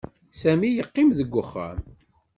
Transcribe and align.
Sami 0.39 0.69
yeqqim 0.71 1.09
deg 1.17 1.31
uxxam. 1.41 1.79